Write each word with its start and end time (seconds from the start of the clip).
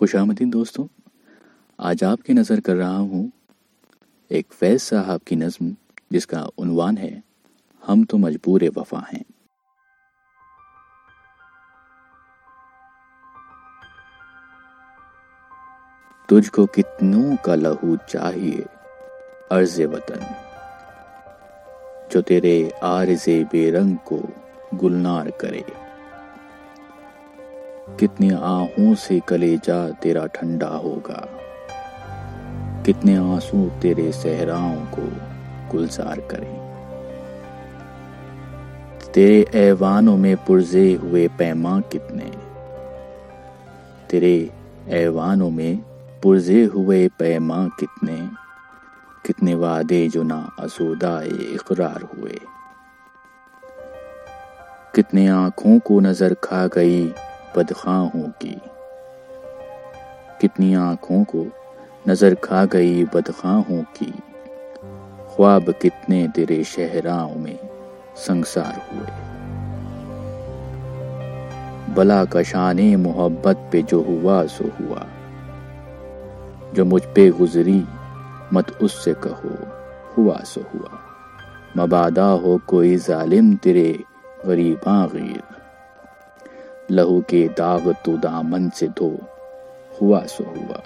खुश 0.00 0.14
दोस्तों, 0.16 0.86
आज 1.78 2.02
आपकी 2.04 2.32
नज़र 2.32 2.60
कर 2.60 2.76
रहा 2.76 2.96
हूँ 2.96 3.32
एक 4.30 4.52
फैज 4.52 4.80
साहब 4.80 5.20
की 5.20 5.36
नज़म 5.36 5.74
जिसका 6.12 6.42
उनवान 6.58 6.96
है, 6.96 7.22
हम 7.82 8.04
तो 8.04 8.18
मजबूर 8.18 8.64
वफा 8.76 8.98
हैं। 9.12 9.24
तुझको 16.28 16.66
कितनों 16.66 17.36
का 17.36 17.54
लहू 17.54 17.96
चाहिए, 18.08 18.64
अर्ज़ 19.52 19.82
वतन, 19.82 20.24
जो 22.12 22.22
तेरे 22.22 22.72
आरजे 22.84 23.44
बेरंग 23.44 23.96
को 23.96 24.22
गुलनार 24.74 25.30
करे। 25.30 25.87
कितने 27.96 28.30
आहों 28.30 28.94
से 28.94 29.20
कलेजा 29.20 29.90
तेरा 29.90 30.26
ठंडा 30.26 30.68
होगा। 30.68 31.28
कितने 32.86 33.16
आँसू 33.16 33.70
तेरे 33.82 34.12
सहराओं 34.12 34.76
को 34.76 35.12
गुलजार 35.70 36.20
करें। 36.20 36.68
तेरे 39.14 39.58
ऐवानों 39.58 40.16
में 40.16 40.36
पुरजे 40.36 40.94
हुए 40.94 41.28
पैमा 41.28 41.80
कितने? 41.80 42.32
तेरे 44.10 44.50
ऐवानों 44.88 45.50
में 45.50 45.76
पुरजे 46.22 46.64
हुए 46.64 47.08
पैमा 47.08 47.68
कितने? 47.80 48.28
कितने 49.26 49.54
वादे 49.54 50.08
जो 50.08 50.22
ना 50.22 50.52
असोदा 50.58 51.22
इकरार 51.22 52.02
हुए? 52.02 52.40
कितने 54.94 55.28
आँखों 55.28 55.78
को 55.78 56.00
नज़र 56.00 56.34
खा 56.34 56.66
गई 56.66 57.14
बदखाहों 57.56 58.28
की। 58.28 58.60
कितनी 60.40 60.74
आँखों 60.74 61.24
को 61.24 61.46
नज़र 62.08 62.34
खा 62.34 62.64
गई 62.64 63.04
बदखाहों 63.04 63.82
की। 63.82 64.14
ख्वाब 65.34 65.74
कितने 65.82 66.28
तेरे 66.28 66.64
शहराओं 66.64 67.34
में 67.34 67.58
संसार 68.16 68.88
हुए। 68.92 69.28
बला 71.94 72.24
कशाने 72.24 72.96
मोहब्बत 72.96 73.68
पे 73.72 73.82
जो 73.82 74.02
हुआ, 74.02 74.44
सो 74.44 74.64
हुआ। 74.64 75.06
जो 76.74 76.84
मुझ 76.84 77.02
पे 77.02 77.30
गुजरी, 77.30 77.84
मत 78.52 78.78
उससे 78.82 79.14
कहो, 79.14 79.68
हुआ, 80.16 80.38
सो 80.38 80.60
हुआ। 80.60 80.98
मबादा 81.76 82.24
हो 82.24 82.60
कोई 82.66 82.96
जालिम 82.96 83.56
तेरे 83.56 84.04
गरीबा 84.46 85.06
गीर। 85.06 85.57
लहू 86.90 87.20
के 87.20 87.48
दाग 87.48 87.94
तो 88.04 88.16
दामन 88.16 88.68
से 88.68 88.88
धो। 88.88 89.18
हुआ 90.02 90.24
सो 90.24 90.44
हुआ। 90.44 90.82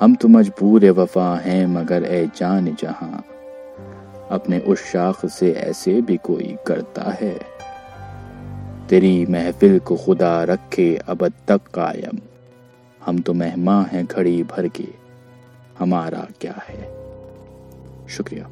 हम 0.00 0.14
तो 0.14 0.28
मजबूर 0.28 0.90
वफा 0.90 1.36
हैं, 1.36 1.66
मगर 1.66 2.04
ए 2.04 2.30
जान 2.36 2.76
जहाँ। 2.80 3.24
अपने 4.30 4.58
उस 4.58 4.84
शाख 4.84 5.26
से 5.26 5.52
ऐसे 5.52 6.00
भी 6.00 6.16
कोई 6.16 6.56
करता 6.66 7.02
है। 7.02 7.40
तेरी 8.88 9.26
महफिल 9.26 9.78
को 9.78 9.96
खुदा 9.96 10.44
रखे 10.44 11.00
अब 11.08 11.32
तक 11.48 11.60
कायम। 11.74 12.18
हम 13.06 13.18
तो 13.18 13.32
मेहमान 13.32 13.86
हैं 13.86 14.06
घड़ी 14.06 14.42
भर 14.42 14.68
के। 14.68 14.88
हमारा 15.78 16.26
क्या 16.40 16.54
है? 16.68 16.82
शुक्रिया। 18.08 18.48